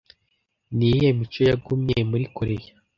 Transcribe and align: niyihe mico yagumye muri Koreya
niyihe 0.75 1.09
mico 1.19 1.39
yagumye 1.49 1.97
muri 2.09 2.25
Koreya 2.35 2.71